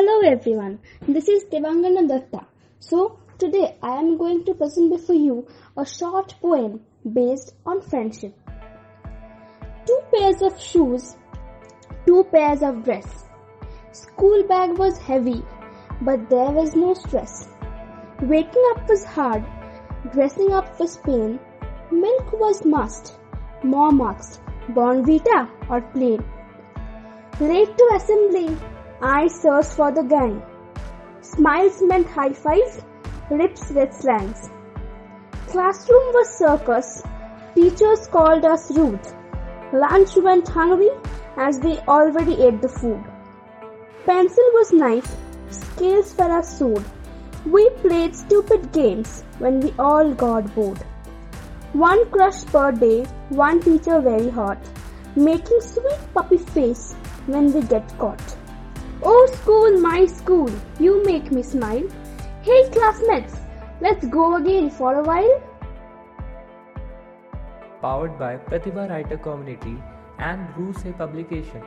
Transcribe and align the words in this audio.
Hello 0.00 0.20
everyone, 0.26 0.78
this 1.06 1.28
is 1.28 1.42
Debangna 1.52 2.02
Dutta. 2.10 2.46
So 2.78 3.18
today 3.38 3.76
I 3.82 3.96
am 3.96 4.16
going 4.16 4.46
to 4.46 4.54
present 4.54 4.90
before 4.90 5.16
you 5.16 5.46
a 5.76 5.84
short 5.84 6.34
poem 6.40 6.80
based 7.16 7.52
on 7.66 7.82
friendship. 7.82 8.32
Two 9.86 9.98
pairs 10.14 10.40
of 10.40 10.58
shoes, 10.58 11.16
two 12.06 12.24
pairs 12.32 12.62
of 12.62 12.82
dress. 12.82 13.28
School 13.92 14.42
bag 14.44 14.78
was 14.78 14.96
heavy, 14.96 15.44
but 16.00 16.30
there 16.30 16.50
was 16.60 16.74
no 16.74 16.94
stress. 16.94 17.50
Waking 18.22 18.66
up 18.70 18.88
was 18.88 19.04
hard, 19.04 19.44
dressing 20.14 20.50
up 20.54 20.80
was 20.80 20.96
pain. 20.96 21.38
Milk 21.90 22.32
was 22.40 22.64
must, 22.64 23.18
mom 23.62 24.00
asked, 24.00 24.40
Bournvita 24.70 25.46
or 25.68 25.82
plain. 25.92 26.24
Late 27.38 27.76
to 27.76 27.90
assembly, 27.96 28.56
I 29.02 29.28
searched 29.28 29.70
for 29.70 29.90
the 29.90 30.02
gang. 30.02 30.42
Smiles 31.22 31.80
meant 31.80 32.06
high 32.06 32.34
fives, 32.34 32.82
lips 33.30 33.70
with 33.70 33.94
slangs. 33.94 34.50
Classroom 35.46 36.12
was 36.12 36.28
circus, 36.36 37.02
teachers 37.54 38.06
called 38.08 38.44
us 38.44 38.70
rude. 38.76 39.00
Lunch 39.72 40.16
went 40.16 40.46
hungry 40.46 40.90
as 41.38 41.58
we 41.60 41.78
already 41.88 42.42
ate 42.42 42.60
the 42.60 42.68
food. 42.68 43.02
Pencil 44.04 44.44
was 44.52 44.70
knife, 44.70 45.16
scales 45.48 46.14
were 46.18 46.38
a 46.38 46.42
sword. 46.42 46.84
We 47.46 47.70
played 47.70 48.14
stupid 48.14 48.70
games 48.70 49.24
when 49.38 49.60
we 49.60 49.72
all 49.78 50.12
got 50.12 50.54
bored. 50.54 50.84
One 51.72 52.04
crush 52.10 52.44
per 52.44 52.70
day, 52.72 53.04
one 53.30 53.62
teacher 53.62 53.98
very 54.02 54.28
hot, 54.28 54.58
making 55.16 55.62
sweet 55.62 56.00
puppy 56.12 56.36
face 56.36 56.92
when 57.26 57.50
we 57.50 57.62
get 57.62 57.98
caught. 57.98 58.36
Oh 59.02 59.26
school, 59.32 59.80
my 59.80 60.04
school, 60.04 60.50
you 60.78 61.02
make 61.04 61.32
me 61.32 61.42
smile. 61.42 61.84
Hey 62.42 62.68
classmates, 62.68 63.34
let's 63.80 64.04
go 64.06 64.34
again 64.36 64.68
for 64.68 64.94
a 64.96 65.02
while. 65.02 65.42
Powered 67.80 68.18
by 68.18 68.36
Pratibha 68.36 68.90
Writer 68.90 69.16
Community 69.16 69.82
and 70.18 70.54
Ruse 70.54 70.84
Publication. 70.98 71.62